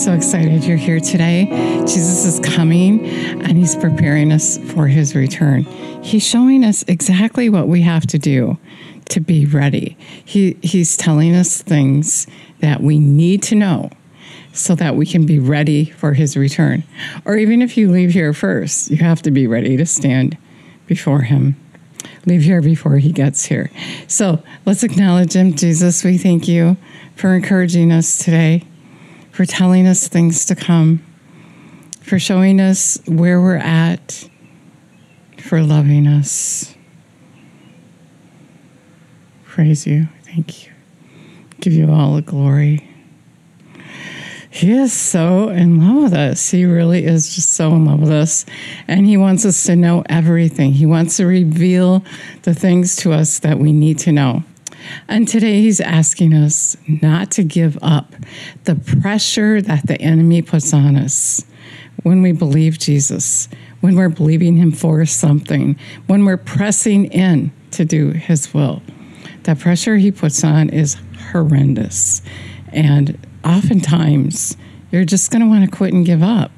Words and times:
so 0.00 0.14
excited 0.14 0.64
you're 0.64 0.78
here 0.78 0.98
today. 0.98 1.44
Jesus 1.80 2.24
is 2.24 2.40
coming 2.40 3.04
and 3.06 3.58
he's 3.58 3.76
preparing 3.76 4.32
us 4.32 4.56
for 4.72 4.86
his 4.86 5.14
return. 5.14 5.64
He's 6.02 6.26
showing 6.26 6.64
us 6.64 6.82
exactly 6.88 7.50
what 7.50 7.68
we 7.68 7.82
have 7.82 8.06
to 8.06 8.18
do 8.18 8.56
to 9.10 9.20
be 9.20 9.44
ready. 9.44 9.98
He, 10.24 10.56
he's 10.62 10.96
telling 10.96 11.34
us 11.34 11.60
things 11.60 12.26
that 12.60 12.80
we 12.80 12.98
need 12.98 13.42
to 13.42 13.54
know 13.54 13.90
so 14.54 14.74
that 14.74 14.96
we 14.96 15.04
can 15.04 15.26
be 15.26 15.38
ready 15.38 15.84
for 15.84 16.14
his 16.14 16.34
return. 16.34 16.82
Or 17.26 17.36
even 17.36 17.60
if 17.60 17.76
you 17.76 17.90
leave 17.90 18.12
here 18.12 18.32
first, 18.32 18.90
you 18.90 18.96
have 18.98 19.20
to 19.20 19.30
be 19.30 19.46
ready 19.46 19.76
to 19.76 19.84
stand 19.84 20.38
before 20.86 21.22
him. 21.22 21.56
Leave 22.24 22.42
here 22.42 22.62
before 22.62 22.96
he 22.96 23.12
gets 23.12 23.44
here. 23.44 23.70
So 24.06 24.42
let's 24.64 24.82
acknowledge 24.82 25.34
him. 25.34 25.54
Jesus, 25.54 26.02
we 26.04 26.16
thank 26.16 26.48
you 26.48 26.78
for 27.16 27.34
encouraging 27.34 27.92
us 27.92 28.16
today 28.16 28.64
for 29.30 29.44
telling 29.44 29.86
us 29.86 30.08
things 30.08 30.44
to 30.46 30.54
come, 30.54 31.04
for 32.00 32.18
showing 32.18 32.60
us 32.60 32.98
where 33.06 33.40
we're 33.40 33.56
at, 33.56 34.28
for 35.38 35.62
loving 35.62 36.06
us. 36.06 36.74
Praise 39.44 39.86
you. 39.86 40.08
Thank 40.22 40.66
you. 40.66 40.72
Give 41.60 41.72
you 41.72 41.90
all 41.90 42.14
the 42.14 42.22
glory. 42.22 42.86
He 44.52 44.72
is 44.72 44.92
so 44.92 45.48
in 45.48 45.78
love 45.78 46.02
with 46.02 46.12
us. 46.12 46.50
He 46.50 46.64
really 46.64 47.04
is 47.04 47.34
just 47.34 47.52
so 47.52 47.72
in 47.74 47.84
love 47.84 48.00
with 48.00 48.10
us. 48.10 48.44
And 48.88 49.06
He 49.06 49.16
wants 49.16 49.44
us 49.44 49.62
to 49.64 49.76
know 49.76 50.02
everything. 50.08 50.72
He 50.72 50.86
wants 50.86 51.16
to 51.18 51.26
reveal 51.26 52.04
the 52.42 52.54
things 52.54 52.96
to 52.96 53.12
us 53.12 53.38
that 53.40 53.58
we 53.58 53.72
need 53.72 53.98
to 54.00 54.12
know. 54.12 54.42
And 55.08 55.26
today 55.26 55.60
he's 55.60 55.80
asking 55.80 56.34
us 56.34 56.76
not 56.86 57.30
to 57.32 57.44
give 57.44 57.78
up 57.82 58.14
the 58.64 58.76
pressure 58.76 59.60
that 59.62 59.86
the 59.86 60.00
enemy 60.00 60.42
puts 60.42 60.72
on 60.72 60.96
us 60.96 61.44
when 62.02 62.22
we 62.22 62.32
believe 62.32 62.78
Jesus, 62.78 63.48
when 63.80 63.96
we're 63.96 64.08
believing 64.08 64.56
him 64.56 64.72
for 64.72 65.04
something, 65.06 65.78
when 66.06 66.24
we're 66.24 66.36
pressing 66.36 67.06
in 67.06 67.52
to 67.72 67.84
do 67.84 68.10
his 68.10 68.52
will. 68.54 68.82
The 69.44 69.54
pressure 69.54 69.96
he 69.96 70.10
puts 70.10 70.44
on 70.44 70.70
is 70.70 70.96
horrendous. 71.30 72.22
And 72.72 73.18
oftentimes, 73.44 74.56
you're 74.90 75.04
just 75.04 75.30
going 75.30 75.42
to 75.42 75.48
want 75.48 75.64
to 75.64 75.76
quit 75.76 75.92
and 75.92 76.04
give 76.04 76.22
up. 76.22 76.50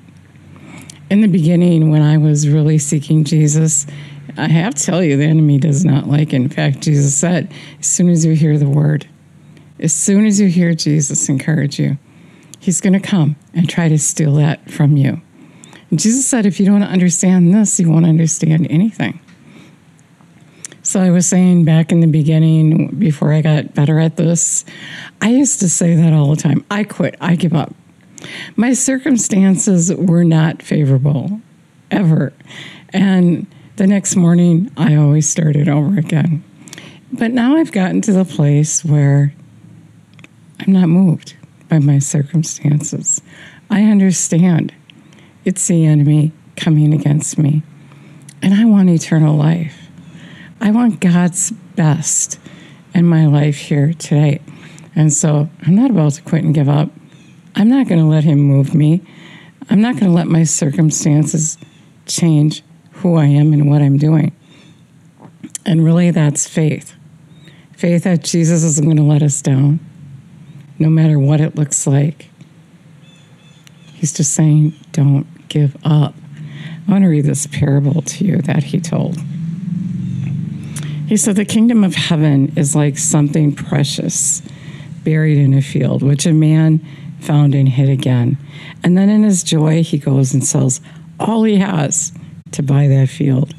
In 1.10 1.20
the 1.20 1.28
beginning, 1.28 1.90
when 1.90 2.02
I 2.02 2.16
was 2.16 2.48
really 2.48 2.78
seeking 2.78 3.24
Jesus, 3.24 3.86
I 4.36 4.48
have 4.48 4.74
to 4.74 4.82
tell 4.82 5.02
you, 5.02 5.16
the 5.16 5.24
enemy 5.24 5.58
does 5.58 5.84
not 5.84 6.08
like 6.08 6.32
it. 6.32 6.36
In 6.36 6.48
fact, 6.48 6.80
Jesus 6.80 7.14
said, 7.14 7.52
as 7.78 7.86
soon 7.86 8.08
as 8.08 8.24
you 8.24 8.34
hear 8.34 8.56
the 8.58 8.68
word, 8.68 9.06
as 9.78 9.92
soon 9.92 10.26
as 10.26 10.40
you 10.40 10.48
hear 10.48 10.74
Jesus 10.74 11.28
encourage 11.28 11.78
you, 11.78 11.98
he's 12.58 12.80
going 12.80 12.92
to 12.94 13.00
come 13.00 13.36
and 13.52 13.68
try 13.68 13.88
to 13.88 13.98
steal 13.98 14.34
that 14.36 14.70
from 14.70 14.96
you. 14.96 15.20
And 15.90 15.98
Jesus 15.98 16.26
said, 16.26 16.46
if 16.46 16.58
you 16.58 16.66
don't 16.66 16.82
understand 16.82 17.52
this, 17.52 17.78
you 17.78 17.90
won't 17.90 18.06
understand 18.06 18.66
anything. 18.70 19.20
So 20.84 21.00
I 21.00 21.10
was 21.10 21.26
saying 21.26 21.64
back 21.64 21.92
in 21.92 22.00
the 22.00 22.06
beginning, 22.06 22.88
before 22.98 23.32
I 23.32 23.40
got 23.40 23.74
better 23.74 23.98
at 23.98 24.16
this, 24.16 24.64
I 25.20 25.30
used 25.30 25.60
to 25.60 25.68
say 25.68 25.94
that 25.94 26.12
all 26.12 26.30
the 26.30 26.40
time 26.40 26.64
I 26.70 26.84
quit, 26.84 27.16
I 27.20 27.36
give 27.36 27.54
up. 27.54 27.74
My 28.56 28.72
circumstances 28.72 29.94
were 29.94 30.24
not 30.24 30.62
favorable, 30.62 31.40
ever. 31.90 32.32
And 32.92 33.46
the 33.76 33.86
next 33.86 34.16
morning, 34.16 34.70
I 34.76 34.96
always 34.96 35.28
started 35.28 35.68
over 35.68 35.98
again. 35.98 36.44
But 37.10 37.30
now 37.30 37.56
I've 37.56 37.72
gotten 37.72 38.00
to 38.02 38.12
the 38.12 38.24
place 38.24 38.84
where 38.84 39.34
I'm 40.60 40.72
not 40.72 40.88
moved 40.88 41.36
by 41.68 41.78
my 41.78 41.98
circumstances. 41.98 43.22
I 43.70 43.84
understand 43.84 44.74
it's 45.44 45.66
the 45.66 45.86
enemy 45.86 46.32
coming 46.56 46.92
against 46.92 47.38
me. 47.38 47.62
And 48.42 48.54
I 48.54 48.64
want 48.66 48.90
eternal 48.90 49.36
life. 49.36 49.88
I 50.60 50.70
want 50.70 51.00
God's 51.00 51.50
best 51.50 52.38
in 52.94 53.06
my 53.06 53.26
life 53.26 53.56
here 53.56 53.94
today. 53.94 54.40
And 54.94 55.12
so 55.12 55.48
I'm 55.62 55.74
not 55.74 55.90
about 55.90 56.12
to 56.12 56.22
quit 56.22 56.44
and 56.44 56.54
give 56.54 56.68
up. 56.68 56.90
I'm 57.54 57.68
not 57.68 57.88
going 57.88 58.00
to 58.00 58.06
let 58.06 58.24
him 58.24 58.38
move 58.38 58.74
me. 58.74 59.02
I'm 59.70 59.80
not 59.80 59.94
going 59.94 60.06
to 60.06 60.12
let 60.12 60.26
my 60.26 60.44
circumstances 60.44 61.56
change 62.06 62.62
who 63.02 63.16
I 63.16 63.26
am 63.26 63.52
and 63.52 63.68
what 63.68 63.82
I'm 63.82 63.98
doing. 63.98 64.34
And 65.66 65.84
really, 65.84 66.10
that's 66.10 66.48
faith 66.48 66.94
faith 67.82 68.04
that 68.04 68.22
Jesus 68.22 68.62
isn't 68.62 68.84
going 68.84 68.96
to 68.96 69.02
let 69.02 69.24
us 69.24 69.42
down, 69.42 69.80
no 70.78 70.88
matter 70.88 71.18
what 71.18 71.40
it 71.40 71.56
looks 71.56 71.84
like. 71.84 72.30
He's 73.94 74.12
just 74.12 74.34
saying, 74.34 74.74
don't 74.92 75.26
give 75.48 75.76
up. 75.84 76.14
I 76.86 76.92
want 76.92 77.02
to 77.02 77.08
read 77.08 77.24
this 77.24 77.48
parable 77.48 78.00
to 78.02 78.24
you 78.24 78.38
that 78.42 78.62
he 78.62 78.80
told. 78.80 79.18
He 81.08 81.16
said, 81.16 81.34
The 81.34 81.44
kingdom 81.44 81.82
of 81.82 81.96
heaven 81.96 82.52
is 82.56 82.76
like 82.76 82.98
something 82.98 83.52
precious 83.52 84.42
buried 85.02 85.38
in 85.38 85.52
a 85.52 85.60
field, 85.60 86.04
which 86.04 86.24
a 86.24 86.32
man 86.32 86.86
found 87.18 87.52
and 87.52 87.68
hid 87.68 87.88
again. 87.88 88.38
And 88.84 88.96
then 88.96 89.08
in 89.08 89.24
his 89.24 89.42
joy, 89.42 89.82
he 89.82 89.98
goes 89.98 90.32
and 90.32 90.44
sells 90.44 90.80
all 91.18 91.42
he 91.42 91.56
has 91.56 92.12
to 92.52 92.62
buy 92.62 92.86
that 92.88 93.08
field. 93.08 93.54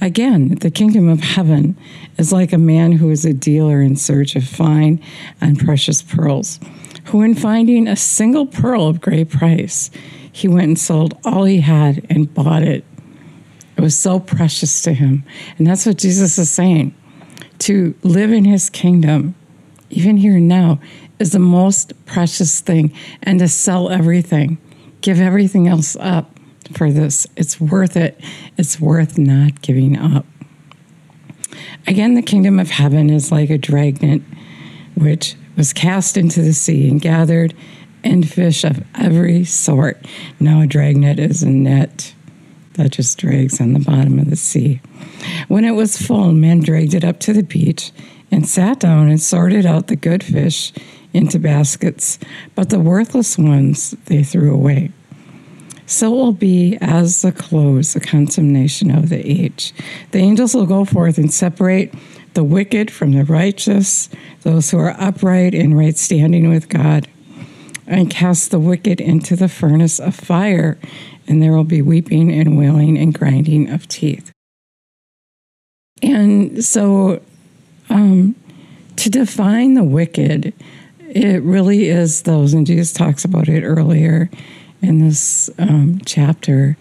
Again, 0.00 0.56
the 0.56 0.70
kingdom 0.70 1.08
of 1.08 1.20
heaven 1.20 1.76
is 2.18 2.32
like 2.32 2.52
a 2.52 2.58
man 2.58 2.92
who 2.92 3.10
is 3.10 3.24
a 3.24 3.32
dealer 3.32 3.80
in 3.80 3.96
search 3.96 4.36
of 4.36 4.44
fine 4.44 5.02
and 5.40 5.58
precious 5.58 6.02
pearls, 6.02 6.60
who, 7.06 7.22
in 7.22 7.34
finding 7.34 7.88
a 7.88 7.96
single 7.96 8.46
pearl 8.46 8.86
of 8.86 9.00
great 9.00 9.30
price, 9.30 9.90
he 10.30 10.46
went 10.46 10.68
and 10.68 10.78
sold 10.78 11.18
all 11.24 11.44
he 11.44 11.60
had 11.60 12.06
and 12.08 12.32
bought 12.32 12.62
it. 12.62 12.84
It 13.76 13.80
was 13.80 13.98
so 13.98 14.20
precious 14.20 14.82
to 14.82 14.92
him. 14.92 15.24
And 15.56 15.66
that's 15.66 15.86
what 15.86 15.98
Jesus 15.98 16.38
is 16.38 16.50
saying. 16.50 16.94
To 17.60 17.94
live 18.02 18.32
in 18.32 18.44
his 18.44 18.70
kingdom, 18.70 19.34
even 19.90 20.16
here 20.16 20.36
and 20.36 20.48
now, 20.48 20.80
is 21.18 21.32
the 21.32 21.38
most 21.40 21.92
precious 22.06 22.60
thing. 22.60 22.92
And 23.22 23.40
to 23.40 23.48
sell 23.48 23.88
everything, 23.88 24.58
give 25.00 25.20
everything 25.20 25.66
else 25.66 25.96
up 25.96 26.37
for 26.72 26.90
this. 26.92 27.26
It's 27.36 27.60
worth 27.60 27.96
it. 27.96 28.20
It's 28.56 28.80
worth 28.80 29.18
not 29.18 29.62
giving 29.62 29.96
up. 29.98 30.26
Again, 31.86 32.14
the 32.14 32.22
kingdom 32.22 32.58
of 32.58 32.70
heaven 32.70 33.10
is 33.10 33.32
like 33.32 33.50
a 33.50 33.58
dragnet 33.58 34.22
which 34.94 35.36
was 35.56 35.72
cast 35.72 36.16
into 36.16 36.42
the 36.42 36.52
sea 36.52 36.88
and 36.88 37.00
gathered 37.00 37.54
in 38.04 38.22
fish 38.22 38.64
of 38.64 38.84
every 38.94 39.44
sort. 39.44 40.04
Now, 40.38 40.60
a 40.60 40.66
dragnet 40.66 41.18
is 41.18 41.42
a 41.42 41.50
net 41.50 42.14
that 42.74 42.92
just 42.92 43.18
drags 43.18 43.60
on 43.60 43.72
the 43.72 43.80
bottom 43.80 44.18
of 44.18 44.30
the 44.30 44.36
sea. 44.36 44.80
When 45.48 45.64
it 45.64 45.72
was 45.72 46.00
full, 46.00 46.32
men 46.32 46.60
dragged 46.60 46.94
it 46.94 47.04
up 47.04 47.18
to 47.20 47.32
the 47.32 47.42
beach 47.42 47.90
and 48.30 48.46
sat 48.46 48.80
down 48.80 49.08
and 49.08 49.20
sorted 49.20 49.66
out 49.66 49.88
the 49.88 49.96
good 49.96 50.22
fish 50.22 50.72
into 51.12 51.38
baskets, 51.38 52.18
but 52.54 52.70
the 52.70 52.78
worthless 52.78 53.38
ones 53.38 53.96
they 54.06 54.22
threw 54.22 54.54
away 54.54 54.92
so 55.88 56.12
it 56.12 56.16
will 56.16 56.32
be 56.32 56.76
as 56.82 57.22
the 57.22 57.32
close, 57.32 57.94
the 57.94 58.00
consummation 58.00 58.90
of 58.90 59.08
the 59.08 59.26
age. 59.26 59.72
The 60.10 60.18
angels 60.18 60.54
will 60.54 60.66
go 60.66 60.84
forth 60.84 61.16
and 61.16 61.32
separate 61.32 61.94
the 62.34 62.44
wicked 62.44 62.90
from 62.90 63.12
the 63.12 63.24
righteous, 63.24 64.10
those 64.42 64.70
who 64.70 64.78
are 64.78 64.94
upright 65.00 65.54
in 65.54 65.72
right 65.72 65.96
standing 65.96 66.50
with 66.50 66.68
God, 66.68 67.08
and 67.86 68.10
cast 68.10 68.50
the 68.50 68.60
wicked 68.60 69.00
into 69.00 69.34
the 69.34 69.48
furnace 69.48 69.98
of 69.98 70.14
fire, 70.14 70.78
and 71.26 71.42
there 71.42 71.52
will 71.52 71.64
be 71.64 71.80
weeping 71.80 72.30
and 72.30 72.58
wailing 72.58 72.98
and 72.98 73.14
grinding 73.14 73.70
of 73.70 73.88
teeth. 73.88 74.30
And 76.02 76.62
so, 76.62 77.22
um, 77.88 78.36
to 78.96 79.08
define 79.08 79.72
the 79.72 79.84
wicked, 79.84 80.52
it 81.08 81.42
really 81.42 81.88
is 81.88 82.22
those, 82.24 82.52
and 82.52 82.66
Jesus 82.66 82.92
talks 82.92 83.24
about 83.24 83.48
it 83.48 83.62
earlier 83.62 84.28
in 84.82 85.00
this 85.00 85.50
um, 85.58 86.00
chapter 86.04 86.76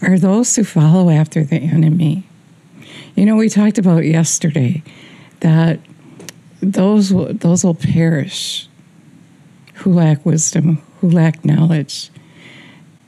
are 0.00 0.18
those 0.18 0.56
who 0.56 0.64
follow 0.64 1.10
after 1.10 1.44
the 1.44 1.56
enemy. 1.56 2.24
You 3.14 3.26
know, 3.26 3.36
we 3.36 3.48
talked 3.48 3.78
about 3.78 4.04
yesterday 4.04 4.82
that 5.40 5.78
those 6.60 7.10
those 7.10 7.64
will 7.64 7.74
perish 7.74 8.68
who 9.74 9.92
lack 9.92 10.24
wisdom, 10.24 10.80
who 11.00 11.10
lack 11.10 11.44
knowledge. 11.44 12.10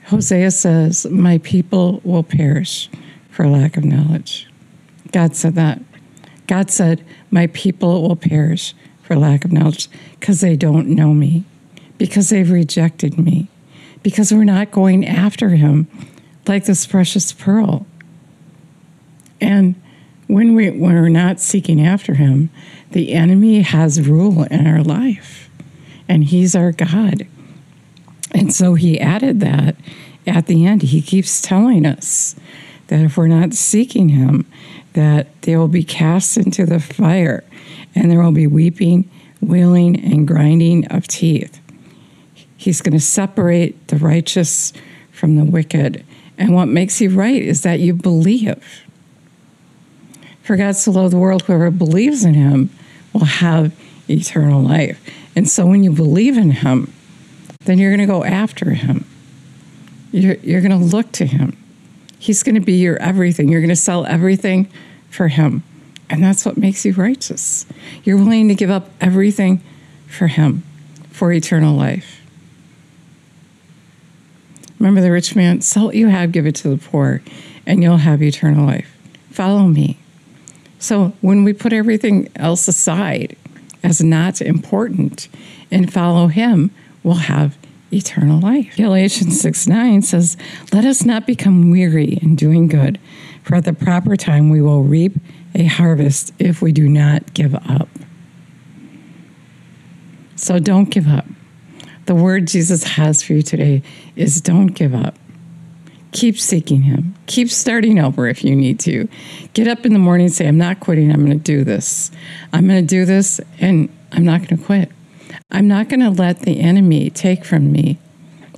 Hosea 0.06 0.50
says, 0.50 1.06
"My 1.10 1.38
people 1.38 2.00
will 2.04 2.22
perish 2.22 2.90
for 3.30 3.48
lack 3.48 3.76
of 3.76 3.84
knowledge." 3.84 4.48
God 5.12 5.34
said 5.34 5.54
that. 5.54 5.80
God 6.46 6.70
said, 6.70 7.02
"My 7.30 7.46
people 7.48 8.02
will 8.02 8.16
perish 8.16 8.74
for 9.02 9.16
lack 9.16 9.44
of 9.44 9.52
knowledge 9.52 9.88
because 10.20 10.40
they 10.40 10.56
don't 10.56 10.88
know 10.88 11.14
me, 11.14 11.44
because 11.96 12.28
they've 12.28 12.50
rejected 12.50 13.18
me." 13.18 13.48
Because 14.04 14.32
we're 14.32 14.44
not 14.44 14.70
going 14.70 15.04
after 15.04 15.48
him 15.48 15.88
like 16.46 16.66
this 16.66 16.86
precious 16.86 17.32
pearl. 17.32 17.86
And 19.40 19.74
when, 20.28 20.54
we, 20.54 20.70
when 20.70 20.94
we're 20.94 21.08
not 21.08 21.40
seeking 21.40 21.84
after 21.84 22.14
him, 22.14 22.50
the 22.92 23.12
enemy 23.12 23.62
has 23.62 24.06
rule 24.06 24.44
in 24.44 24.66
our 24.66 24.82
life, 24.82 25.50
and 26.08 26.22
he's 26.22 26.54
our 26.54 26.70
God. 26.70 27.26
And 28.30 28.52
so 28.52 28.74
he 28.74 29.00
added 29.00 29.40
that 29.40 29.74
at 30.26 30.46
the 30.46 30.66
end. 30.66 30.82
He 30.82 31.00
keeps 31.00 31.40
telling 31.40 31.86
us 31.86 32.36
that 32.88 33.00
if 33.00 33.16
we're 33.16 33.26
not 33.26 33.54
seeking 33.54 34.10
him, 34.10 34.46
that 34.92 35.42
they 35.42 35.56
will 35.56 35.68
be 35.68 35.82
cast 35.82 36.36
into 36.36 36.66
the 36.66 36.78
fire 36.78 37.42
and 37.94 38.10
there 38.10 38.22
will 38.22 38.32
be 38.32 38.46
weeping, 38.46 39.08
wailing, 39.40 39.98
and 40.00 40.28
grinding 40.28 40.86
of 40.88 41.08
teeth. 41.08 41.60
He's 42.64 42.80
going 42.80 42.94
to 42.94 42.98
separate 42.98 43.88
the 43.88 43.96
righteous 43.96 44.72
from 45.12 45.36
the 45.36 45.44
wicked. 45.44 46.02
And 46.38 46.54
what 46.54 46.64
makes 46.64 46.98
you 46.98 47.10
right 47.10 47.42
is 47.42 47.60
that 47.60 47.78
you 47.78 47.92
believe. 47.92 48.86
For 50.42 50.56
God 50.56 50.74
so 50.74 50.92
loved 50.92 51.12
the 51.12 51.18
world, 51.18 51.42
whoever 51.42 51.70
believes 51.70 52.24
in 52.24 52.32
him 52.32 52.70
will 53.12 53.26
have 53.26 53.78
eternal 54.08 54.62
life. 54.62 54.98
And 55.36 55.46
so 55.46 55.66
when 55.66 55.84
you 55.84 55.92
believe 55.92 56.38
in 56.38 56.52
him, 56.52 56.90
then 57.66 57.76
you're 57.76 57.90
going 57.94 58.00
to 58.00 58.10
go 58.10 58.24
after 58.24 58.70
him. 58.70 59.04
You're, 60.10 60.36
you're 60.36 60.62
going 60.62 60.70
to 60.70 60.78
look 60.86 61.12
to 61.12 61.26
him. 61.26 61.58
He's 62.18 62.42
going 62.42 62.54
to 62.54 62.62
be 62.62 62.76
your 62.76 62.96
everything. 62.96 63.50
You're 63.50 63.60
going 63.60 63.68
to 63.68 63.76
sell 63.76 64.06
everything 64.06 64.70
for 65.10 65.28
him. 65.28 65.64
And 66.08 66.24
that's 66.24 66.46
what 66.46 66.56
makes 66.56 66.86
you 66.86 66.94
righteous. 66.94 67.66
You're 68.04 68.16
willing 68.16 68.48
to 68.48 68.54
give 68.54 68.70
up 68.70 68.88
everything 69.02 69.62
for 70.06 70.28
him 70.28 70.62
for 71.10 71.30
eternal 71.30 71.76
life. 71.76 72.23
Remember 74.84 75.00
the 75.00 75.10
rich 75.10 75.34
man, 75.34 75.62
what 75.76 75.94
you 75.94 76.08
have, 76.08 76.30
give 76.30 76.44
it 76.44 76.56
to 76.56 76.68
the 76.68 76.76
poor, 76.76 77.22
and 77.64 77.82
you'll 77.82 77.96
have 77.96 78.22
eternal 78.22 78.66
life. 78.66 78.94
Follow 79.30 79.62
me. 79.62 79.96
So 80.78 81.14
when 81.22 81.42
we 81.42 81.54
put 81.54 81.72
everything 81.72 82.28
else 82.36 82.68
aside 82.68 83.34
as 83.82 84.02
not 84.02 84.42
important 84.42 85.30
and 85.70 85.90
follow 85.90 86.26
him, 86.26 86.70
we'll 87.02 87.14
have 87.14 87.56
eternal 87.90 88.38
life. 88.40 88.76
Galatians 88.76 89.40
6 89.40 89.66
9 89.66 90.02
says, 90.02 90.36
Let 90.70 90.84
us 90.84 91.06
not 91.06 91.26
become 91.26 91.70
weary 91.70 92.18
in 92.20 92.36
doing 92.36 92.68
good, 92.68 93.00
for 93.42 93.54
at 93.54 93.64
the 93.64 93.72
proper 93.72 94.16
time 94.16 94.50
we 94.50 94.60
will 94.60 94.82
reap 94.82 95.14
a 95.54 95.64
harvest 95.64 96.34
if 96.38 96.60
we 96.60 96.72
do 96.72 96.90
not 96.90 97.32
give 97.32 97.54
up. 97.54 97.88
So 100.36 100.58
don't 100.58 100.90
give 100.90 101.08
up. 101.08 101.24
The 102.06 102.14
word 102.14 102.46
Jesus 102.46 102.84
has 102.84 103.22
for 103.22 103.32
you 103.32 103.42
today 103.42 103.82
is 104.14 104.40
don't 104.40 104.68
give 104.68 104.94
up. 104.94 105.16
Keep 106.12 106.38
seeking 106.38 106.82
Him. 106.82 107.14
Keep 107.26 107.50
starting 107.50 107.98
over 107.98 108.28
if 108.28 108.44
you 108.44 108.54
need 108.54 108.78
to. 108.80 109.08
Get 109.52 109.66
up 109.66 109.84
in 109.84 109.92
the 109.92 109.98
morning 109.98 110.26
and 110.26 110.34
say, 110.34 110.46
I'm 110.46 110.58
not 110.58 110.80
quitting. 110.80 111.10
I'm 111.10 111.24
going 111.24 111.38
to 111.38 111.42
do 111.42 111.64
this. 111.64 112.10
I'm 112.52 112.68
going 112.68 112.80
to 112.80 112.86
do 112.86 113.04
this 113.04 113.40
and 113.58 113.88
I'm 114.12 114.24
not 114.24 114.40
going 114.40 114.58
to 114.58 114.64
quit. 114.64 114.92
I'm 115.50 115.66
not 115.66 115.88
going 115.88 116.00
to 116.00 116.10
let 116.10 116.40
the 116.40 116.60
enemy 116.60 117.10
take 117.10 117.44
from 117.44 117.72
me 117.72 117.98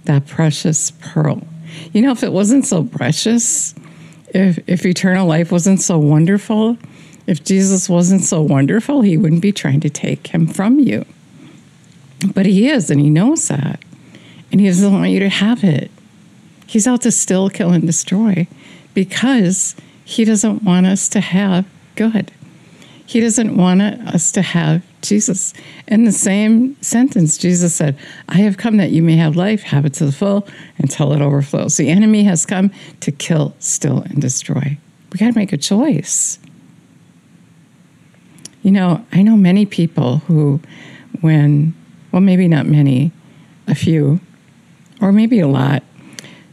that 0.05 0.27
precious 0.27 0.91
pearl. 1.01 1.43
You 1.93 2.03
know, 2.03 2.11
if 2.11 2.23
it 2.23 2.33
wasn't 2.33 2.67
so 2.67 2.85
precious, 2.85 3.75
if, 4.29 4.59
if 4.67 4.85
eternal 4.85 5.27
life 5.27 5.53
wasn't 5.53 5.81
so 5.81 5.99
wonderful, 5.99 6.79
if 7.27 7.43
Jesus 7.45 7.89
wasn't 7.89 8.23
so 8.23 8.43
wonderful, 8.43 9.03
he 9.03 9.17
wouldn't 9.17 9.43
be 9.43 9.53
trying 9.53 9.81
to 9.81 9.91
take 9.91 10.29
him 10.29 10.47
from 10.47 10.79
you. 10.79 11.05
But 12.34 12.46
he 12.46 12.69
is, 12.69 12.90
and 12.90 13.00
he 13.00 13.11
knows 13.11 13.49
that. 13.49 13.82
And 14.50 14.61
he 14.61 14.67
doesn't 14.67 14.93
want 14.93 15.11
you 15.11 15.20
to 15.20 15.28
have 15.28 15.64
it. 15.64 15.90
He's 16.67 16.87
out 16.87 17.02
to 17.02 17.12
still 17.12 17.50
kill 17.50 17.70
and 17.70 17.87
destroy 17.87 18.46
because 18.94 19.76
he 20.05 20.25
doesn't 20.25 20.62
want 20.62 20.87
us 20.87 21.08
to 21.11 21.20
have 21.20 21.67
good. 21.94 22.32
He 23.06 23.20
doesn't 23.20 23.56
want 23.56 23.82
us 23.82 24.32
to 24.32 24.43
have 24.43 24.82
Jesus. 25.00 25.55
In 25.87 26.05
the 26.05 26.12
same 26.12 26.81
sentence, 26.82 27.38
Jesus 27.38 27.75
said, 27.75 27.96
I 28.28 28.38
have 28.38 28.56
come 28.56 28.78
that 28.78 28.90
you 28.90 29.00
may 29.00 29.17
have 29.17 29.37
life, 29.37 29.62
have 29.62 29.87
it 29.87 29.94
to 29.94 30.06
the 30.06 30.12
full 30.12 30.49
until 30.78 31.12
it 31.12 31.20
overflows. 31.20 31.76
The 31.76 31.88
enemy 31.88 32.25
has 32.25 32.44
come 32.44 32.73
to 33.00 33.12
kill, 33.12 33.55
steal, 33.61 34.00
and 34.00 34.20
destroy. 34.20 34.76
We 35.12 35.19
got 35.19 35.32
to 35.32 35.38
make 35.38 35.52
a 35.52 35.56
choice. 35.56 36.40
You 38.62 38.73
know, 38.73 39.06
I 39.12 39.23
know 39.23 39.37
many 39.37 39.67
people 39.67 40.19
who, 40.26 40.61
when, 41.20 41.75
well, 42.17 42.23
maybe 42.23 42.49
not 42.49 42.65
many, 42.65 43.13
a 43.67 43.75
few, 43.75 44.19
or 45.03 45.13
maybe 45.13 45.39
a 45.39 45.47
lot, 45.47 45.83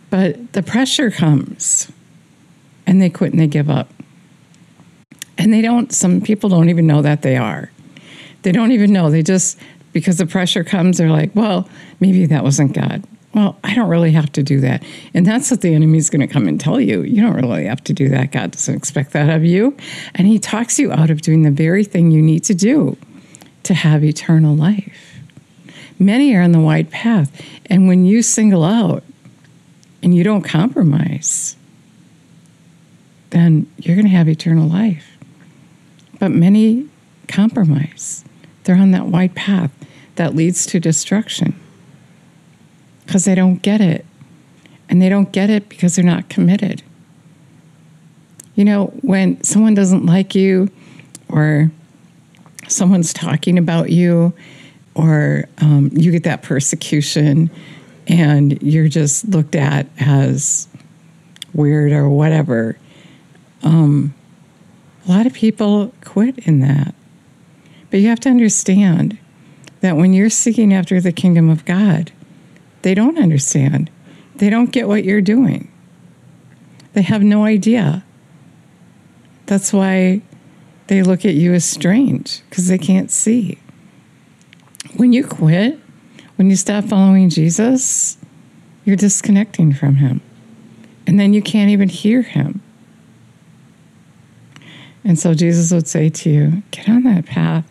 but 0.09 0.51
the 0.51 0.61
pressure 0.61 1.09
comes 1.09 1.89
and 2.85 3.01
they 3.01 3.09
quit 3.09 3.31
and 3.31 3.39
they 3.39 3.47
give 3.47 3.69
up. 3.69 3.87
And 5.37 5.53
they 5.53 5.61
don't, 5.61 5.93
some 5.93 6.19
people 6.19 6.49
don't 6.49 6.67
even 6.67 6.85
know 6.85 7.01
that 7.01 7.21
they 7.21 7.37
are. 7.37 7.71
They 8.41 8.51
don't 8.51 8.73
even 8.73 8.91
know. 8.91 9.09
They 9.09 9.23
just, 9.23 9.57
because 9.93 10.17
the 10.17 10.25
pressure 10.25 10.65
comes, 10.65 10.97
they're 10.97 11.09
like, 11.09 11.31
well, 11.33 11.69
maybe 12.01 12.25
that 12.25 12.43
wasn't 12.43 12.73
God. 12.73 13.01
Well, 13.33 13.57
I 13.63 13.73
don't 13.73 13.87
really 13.87 14.11
have 14.11 14.33
to 14.33 14.43
do 14.43 14.59
that. 14.59 14.83
And 15.13 15.25
that's 15.25 15.49
what 15.49 15.61
the 15.61 15.73
enemy's 15.73 16.09
going 16.09 16.27
to 16.27 16.33
come 16.33 16.45
and 16.49 16.59
tell 16.59 16.81
you. 16.81 17.03
You 17.03 17.21
don't 17.21 17.35
really 17.35 17.67
have 17.67 17.81
to 17.85 17.93
do 17.93 18.09
that. 18.09 18.33
God 18.33 18.51
doesn't 18.51 18.75
expect 18.75 19.13
that 19.13 19.29
of 19.29 19.45
you. 19.45 19.77
And 20.13 20.27
he 20.27 20.39
talks 20.39 20.77
you 20.77 20.91
out 20.91 21.09
of 21.09 21.21
doing 21.21 21.43
the 21.43 21.51
very 21.51 21.85
thing 21.85 22.11
you 22.11 22.21
need 22.21 22.43
to 22.43 22.53
do 22.53 22.97
to 23.63 23.73
have 23.73 24.03
eternal 24.03 24.57
life. 24.57 25.12
Many 25.99 26.35
are 26.35 26.41
on 26.41 26.51
the 26.51 26.59
wide 26.59 26.89
path. 26.89 27.41
And 27.67 27.87
when 27.87 28.05
you 28.05 28.21
single 28.21 28.63
out 28.63 29.03
and 30.01 30.13
you 30.13 30.23
don't 30.23 30.43
compromise, 30.43 31.55
then 33.29 33.71
you're 33.77 33.95
going 33.95 34.07
to 34.07 34.11
have 34.11 34.27
eternal 34.27 34.67
life. 34.67 35.17
But 36.19 36.31
many 36.31 36.89
compromise. 37.27 38.23
They're 38.63 38.75
on 38.75 38.91
that 38.91 39.07
wide 39.07 39.35
path 39.35 39.71
that 40.15 40.35
leads 40.35 40.65
to 40.67 40.79
destruction 40.79 41.59
because 43.05 43.25
they 43.25 43.35
don't 43.35 43.61
get 43.61 43.81
it. 43.81 44.05
And 44.89 45.01
they 45.01 45.09
don't 45.09 45.31
get 45.31 45.49
it 45.49 45.69
because 45.69 45.95
they're 45.95 46.05
not 46.05 46.29
committed. 46.29 46.83
You 48.55 48.65
know, 48.65 48.87
when 49.01 49.43
someone 49.43 49.73
doesn't 49.73 50.05
like 50.05 50.35
you 50.35 50.69
or 51.29 51.71
someone's 52.67 53.13
talking 53.13 53.57
about 53.57 53.89
you 53.89 54.33
or 54.95 55.45
um, 55.59 55.89
you 55.93 56.11
get 56.11 56.23
that 56.23 56.43
persecution 56.43 57.49
and 58.07 58.61
you're 58.61 58.87
just 58.87 59.27
looked 59.27 59.55
at 59.55 59.87
as 59.99 60.67
weird 61.53 61.91
or 61.91 62.09
whatever, 62.09 62.77
um, 63.63 64.13
a 65.07 65.11
lot 65.11 65.25
of 65.25 65.33
people 65.33 65.93
quit 66.03 66.37
in 66.39 66.59
that. 66.59 66.93
But 67.89 67.99
you 67.99 68.09
have 68.09 68.19
to 68.21 68.29
understand 68.29 69.17
that 69.81 69.97
when 69.97 70.13
you're 70.13 70.29
seeking 70.29 70.73
after 70.73 70.99
the 70.99 71.11
kingdom 71.11 71.49
of 71.49 71.65
God, 71.65 72.11
they 72.81 72.93
don't 72.93 73.17
understand. 73.17 73.89
They 74.35 74.49
don't 74.49 74.71
get 74.71 74.87
what 74.87 75.03
you're 75.03 75.21
doing. 75.21 75.71
They 76.93 77.01
have 77.01 77.21
no 77.21 77.45
idea. 77.45 78.03
That's 79.45 79.73
why 79.73 80.21
they 80.87 81.03
look 81.03 81.25
at 81.25 81.33
you 81.33 81.53
as 81.53 81.65
strange 81.65 82.41
because 82.49 82.67
they 82.67 82.77
can't 82.77 83.11
see. 83.11 83.57
When 84.95 85.13
you 85.13 85.25
quit, 85.25 85.79
when 86.35 86.49
you 86.49 86.55
stop 86.55 86.85
following 86.85 87.29
Jesus, 87.29 88.17
you're 88.85 88.95
disconnecting 88.95 89.73
from 89.73 89.95
Him. 89.95 90.21
And 91.05 91.19
then 91.19 91.33
you 91.33 91.41
can't 91.41 91.69
even 91.69 91.89
hear 91.89 92.21
Him. 92.21 92.61
And 95.03 95.19
so 95.19 95.33
Jesus 95.33 95.71
would 95.71 95.87
say 95.87 96.09
to 96.09 96.29
you, 96.29 96.63
get 96.71 96.87
on 96.87 97.03
that 97.03 97.25
path 97.25 97.69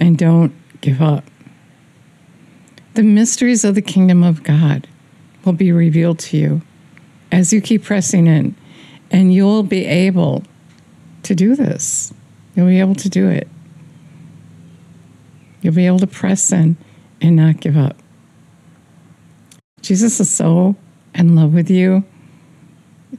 and 0.00 0.18
don't 0.18 0.52
give 0.80 1.00
up 1.00 1.24
the 2.98 3.04
mysteries 3.04 3.64
of 3.64 3.76
the 3.76 3.80
kingdom 3.80 4.24
of 4.24 4.42
God 4.42 4.88
will 5.44 5.52
be 5.52 5.70
revealed 5.70 6.18
to 6.18 6.36
you 6.36 6.62
as 7.30 7.52
you 7.52 7.60
keep 7.60 7.84
pressing 7.84 8.26
in, 8.26 8.56
and 9.12 9.32
you'll 9.32 9.62
be 9.62 9.86
able 9.86 10.42
to 11.22 11.32
do 11.32 11.54
this. 11.54 12.12
You'll 12.56 12.66
be 12.66 12.80
able 12.80 12.96
to 12.96 13.08
do 13.08 13.28
it. 13.28 13.46
You'll 15.60 15.74
be 15.74 15.86
able 15.86 15.98
to 16.00 16.06
press 16.06 16.52
in 16.52 16.76
and 17.20 17.36
not 17.36 17.60
give 17.60 17.76
up. 17.76 17.96
Jesus 19.82 20.20
is 20.20 20.30
so 20.30 20.76
in 21.14 21.34
love 21.34 21.54
with 21.54 21.70
you 21.70 22.04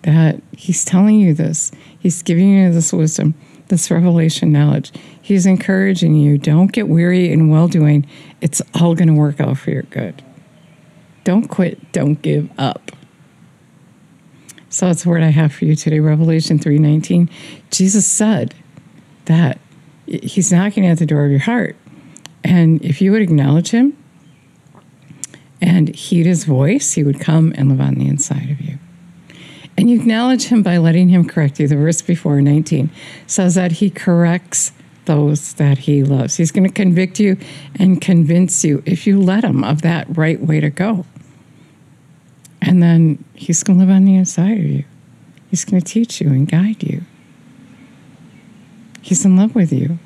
that 0.04 0.42
he's 0.56 0.86
telling 0.86 1.20
you 1.20 1.34
this. 1.34 1.72
He's 2.00 2.22
giving 2.22 2.50
you 2.50 2.72
this 2.72 2.94
wisdom, 2.94 3.34
this 3.68 3.90
revelation 3.90 4.52
knowledge. 4.52 4.92
He's 5.22 5.46
encouraging 5.46 6.16
you 6.16 6.38
don't 6.38 6.72
get 6.72 6.88
weary 6.88 7.32
in 7.32 7.50
well 7.50 7.68
doing. 7.68 8.06
It's 8.42 8.62
all 8.74 8.96
going 8.96 9.08
to 9.08 9.14
work 9.14 9.40
out 9.40 9.58
for 9.58 9.72
your 9.72 9.84
good. 9.84 10.22
Don't 11.24 11.48
quit, 11.48 11.92
don't 11.92 12.22
give 12.22 12.50
up. 12.58 12.92
So 14.70 14.86
that's 14.86 15.04
the 15.04 15.10
word 15.10 15.24
I 15.24 15.30
have 15.30 15.52
for 15.54 15.66
you 15.66 15.76
today, 15.76 16.00
Revelation 16.00 16.60
3:19. 16.60 17.30
Jesus 17.72 18.06
said 18.06 18.54
that 19.26 19.60
he's 20.06 20.52
knocking 20.52 20.86
at 20.86 21.00
the 21.00 21.06
door 21.06 21.26
of 21.26 21.32
your 21.32 21.40
heart. 21.40 21.76
And 22.44 22.84
if 22.84 23.02
you 23.02 23.12
would 23.12 23.22
acknowledge 23.22 23.72
him 23.72 23.98
and 25.62 25.94
heed 25.94 26.26
his 26.26 26.46
voice, 26.46 26.94
he 26.94 27.04
would 27.04 27.20
come 27.20 27.54
and 27.56 27.70
live 27.70 27.82
on 27.82 27.96
the 27.96 28.08
inside 28.08 28.50
of 28.50 28.62
you. 28.62 28.78
And 29.78 29.90
you 29.90 30.00
acknowledge 30.00 30.46
him 30.46 30.62
by 30.62 30.78
letting 30.78 31.10
him 31.10 31.26
correct 31.26 31.60
you. 31.60 31.68
The 31.68 31.76
verse 31.76 32.02
before 32.02 32.42
19 32.42 32.90
says 33.28 33.56
that 33.56 33.74
he 33.74 33.90
corrects 33.90 34.74
those 35.06 35.54
that 35.54 35.80
he 35.80 36.04
loves. 36.04 36.36
He's 36.36 36.52
going 36.52 36.68
to 36.68 36.74
convict 36.74 37.20
you 37.20 37.38
and 37.76 38.02
convince 38.02 38.64
you 38.64 38.84
if 38.86 39.08
you 39.08 39.20
let 39.20 39.44
him 39.44 39.64
of 39.64 39.82
that 39.82 40.06
right 40.16 40.40
way 40.40 40.60
to 40.60 40.70
go. 40.70 41.06
And 42.62 42.84
then 42.84 43.24
He's 43.40 43.64
going 43.64 43.80
to 43.80 43.86
live 43.86 43.96
on 43.96 44.04
the 44.04 44.16
inside 44.16 44.58
of 44.58 44.66
you. 44.66 44.84
He's 45.50 45.64
going 45.64 45.82
to 45.82 45.94
teach 45.94 46.20
you 46.20 46.28
and 46.28 46.46
guide 46.46 46.84
you. 46.84 47.04
He's 49.02 49.24
in 49.24 49.38
love 49.38 49.56
with 49.56 49.72
you. 49.72 49.98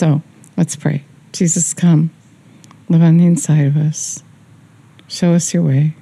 So 0.00 0.22
let's 0.56 0.76
pray. 0.76 1.04
Jesus, 1.32 1.74
come, 1.74 2.10
live 2.88 3.02
on 3.02 3.18
the 3.18 3.26
inside 3.26 3.66
of 3.66 3.76
us. 3.76 4.22
Show 5.08 5.34
us 5.34 5.52
your 5.52 5.62
way. 5.62 5.94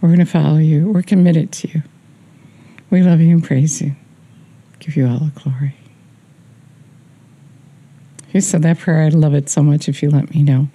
We're 0.00 0.08
going 0.08 0.20
to 0.20 0.24
follow 0.24 0.56
you. 0.56 0.90
We're 0.90 1.02
committed 1.02 1.52
to 1.52 1.68
you. 1.68 1.82
We 2.88 3.02
love 3.02 3.20
you 3.20 3.34
and 3.34 3.44
praise 3.44 3.82
you. 3.82 3.94
Give 4.78 4.96
you 4.96 5.06
all 5.06 5.18
the 5.18 5.38
glory. 5.38 5.76
If 8.26 8.36
you 8.36 8.40
said 8.40 8.62
that 8.62 8.78
prayer, 8.78 9.02
I'd 9.02 9.12
love 9.12 9.34
it 9.34 9.50
so 9.50 9.62
much 9.62 9.86
if 9.86 10.02
you 10.02 10.08
let 10.08 10.34
me 10.34 10.42
know. 10.42 10.68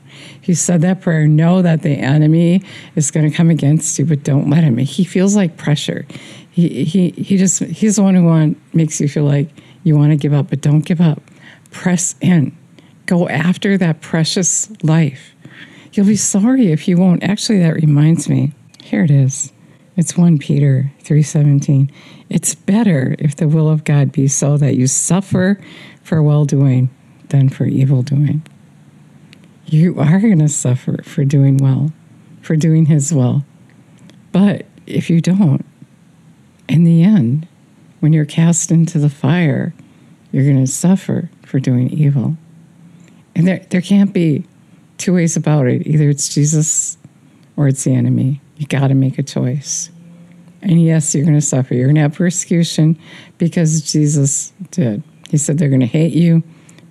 If 0.44 0.50
you 0.50 0.54
said 0.54 0.82
that 0.82 1.02
prayer, 1.02 1.28
know 1.28 1.64
that 1.64 1.82
the 1.82 1.96
enemy 1.98 2.62
is 2.96 3.10
going 3.10 3.28
to 3.28 3.36
come 3.36 3.50
against 3.50 3.98
you, 3.98 4.06
but 4.06 4.24
don't 4.24 4.52
let 4.52 4.64
him. 4.64 4.78
He 4.78 5.04
feels 5.04 5.36
like 5.36 5.58
pressure. 5.58 6.06
He, 6.52 6.84
he, 6.84 7.10
he 7.10 7.38
just, 7.38 7.64
he's 7.64 7.96
the 7.96 8.04
one 8.04 8.14
who 8.14 8.24
want, 8.24 8.60
makes 8.76 9.02
you 9.02 9.08
feel 9.08 9.24
like 9.24 9.50
you 9.88 9.98
want 9.98 10.12
to 10.12 10.18
give 10.18 10.34
up, 10.34 10.50
but 10.50 10.62
don't 10.62 10.86
give 10.86 11.02
up. 11.02 11.22
Press 11.72 12.16
in. 12.22 12.56
Go 13.06 13.28
after 13.30 13.78
that 13.78 14.02
precious 14.02 14.70
life. 14.84 15.34
You'll 15.94 16.06
be 16.06 16.16
sorry 16.16 16.72
if 16.72 16.88
you 16.88 16.98
won't. 16.98 17.24
Actually, 17.24 17.60
that 17.60 17.74
reminds 17.74 18.30
me. 18.30 18.54
Here 18.84 19.04
it 19.04 19.12
is. 19.12 19.52
It's 19.96 20.16
1 20.16 20.38
Peter 20.38 20.92
3:17. 21.04 21.90
It's 22.30 22.54
better 22.54 23.16
if 23.18 23.36
the 23.36 23.48
will 23.48 23.70
of 23.70 23.84
God 23.84 24.12
be 24.12 24.28
so 24.28 24.58
that 24.58 24.76
you 24.76 24.86
suffer 24.86 25.60
for 26.04 26.22
well-doing 26.22 26.90
than 27.30 27.50
for 27.50 27.66
evil 27.66 28.04
doing. 28.04 28.44
You 29.66 30.00
are 30.00 30.20
going 30.20 30.40
to 30.40 30.50
suffer 30.50 31.02
for 31.04 31.26
doing 31.26 31.58
well, 31.58 31.92
for 32.42 32.56
doing 32.56 32.86
his 32.86 33.14
will. 33.14 33.44
But 34.32 34.66
if 34.86 35.10
you 35.10 35.20
don't, 35.20 35.66
in 36.70 36.84
the 36.84 37.04
end, 37.04 37.48
when 38.08 38.14
you're 38.14 38.24
cast 38.24 38.72
into 38.72 39.00
the 39.00 39.10
fire, 39.10 39.74
you're 40.32 40.46
going 40.46 40.66
to 40.66 40.72
suffer 40.72 41.30
for 41.42 41.60
doing 41.60 41.90
evil. 41.90 42.38
And 43.36 43.46
there, 43.46 43.66
there 43.70 43.82
can't 43.82 44.14
be 44.14 44.46
two 44.98 45.14
ways 45.14 45.36
about 45.36 45.68
it. 45.68 45.86
Either 45.86 46.08
it's 46.08 46.34
Jesus 46.34 46.98
or 47.58 47.68
it's 47.68 47.84
the 47.84 47.94
enemy. 47.94 48.40
You 48.56 48.66
got 48.66 48.88
to 48.88 48.94
make 48.94 49.20
a 49.20 49.24
choice. 49.24 49.90
And 50.62 50.82
yes, 50.82 51.14
you're 51.14 51.26
going 51.26 51.36
to 51.36 51.42
suffer. 51.42 51.74
You're 51.74 51.88
going 51.88 51.96
to 51.96 52.02
have 52.04 52.14
persecution 52.14 52.98
because 53.40 53.82
Jesus 53.82 54.54
did. 54.72 55.04
He 55.30 55.38
said 55.38 55.58
they're 55.58 55.68
going 55.68 55.82
to 55.82 55.86
hate 55.86 56.14
you 56.14 56.44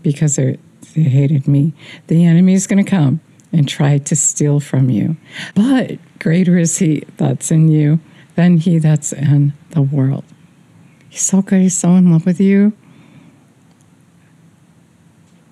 because 0.03 0.37
they 0.37 0.59
hated 0.95 1.49
me. 1.49 1.73
The 2.09 2.27
enemy 2.27 2.53
is 2.53 2.67
going 2.67 2.85
to 2.85 2.91
come 2.91 3.21
and 3.53 3.67
try 3.67 3.97
to 3.97 4.15
steal 4.15 4.61
from 4.61 4.91
you. 4.91 5.17
But 5.55 5.97
greater 6.19 6.59
is 6.59 6.77
he 6.77 7.05
that's 7.17 7.51
in 7.51 7.69
you 7.69 8.01
than 8.35 8.59
he 8.59 8.79
that's 8.79 9.15
in 9.15 9.55
the 9.71 9.81
world. 9.81 10.25
Good. 11.47 11.63
He's 11.63 11.77
so 11.77 11.95
in 11.95 12.13
love 12.13 12.27
with 12.27 12.41
you. 12.41 12.73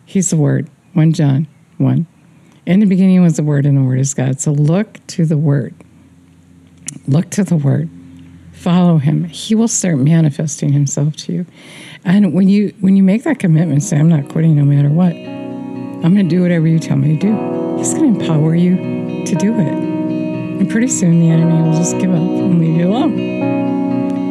He's 0.05 0.31
the 0.31 0.37
Word. 0.37 0.69
1 0.93 1.13
John 1.13 1.49
1. 1.79 2.07
In 2.67 2.81
the 2.81 2.87
beginning 2.87 3.23
was 3.23 3.37
the 3.37 3.43
Word, 3.43 3.67
and 3.67 3.77
the 3.77 3.83
Word 3.83 3.99
is 3.99 4.15
God. 4.15 4.41
So 4.41 4.53
look 4.53 5.05
to 5.09 5.25
the 5.25 5.39
Word. 5.39 5.75
Look 7.09 7.31
to 7.31 7.45
the 7.45 7.57
Word. 7.57 7.89
Follow 8.53 8.99
Him. 8.99 9.25
He 9.25 9.55
will 9.55 9.69
start 9.69 9.99
manifesting 9.99 10.73
Himself 10.73 11.17
to 11.17 11.33
you. 11.33 11.47
And 12.05 12.33
when 12.35 12.49
you 12.49 12.75
when 12.81 12.97
you 12.97 13.03
make 13.03 13.25
that 13.25 13.39
commitment, 13.39 13.83
say, 13.83 13.99
"I'm 13.99 14.09
not 14.09 14.29
quitting 14.29 14.55
no 14.55 14.65
matter 14.65 14.91
what. 14.91 15.13
I'm 15.15 16.15
going 16.15 16.29
to 16.29 16.37
do 16.37 16.43
whatever 16.43 16.69
you 16.69 16.79
tell 16.79 16.97
me 16.97 17.17
to 17.17 17.21
do." 17.21 17.77
He's 17.79 17.95
going 17.95 18.15
to 18.15 18.21
empower 18.21 18.55
you 18.55 18.77
to 19.25 19.35
do 19.35 19.55
it. 19.55 19.73
And 20.61 20.71
pretty 20.71 20.89
soon, 20.89 21.21
the 21.21 21.31
enemy 21.31 21.63
will 21.63 21.77
just 21.77 21.99
give 21.99 22.11
up 22.11 22.17
and 22.17 22.61
leave 22.61 22.77
you 22.77 22.89
alone. 22.89 23.64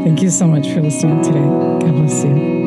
Thank 0.03 0.21
you 0.21 0.29
so 0.29 0.47
much 0.47 0.67
for 0.67 0.81
listening 0.81 1.23
today. 1.23 1.39
God 1.39 1.95
bless 1.95 2.25
you. 2.25 2.62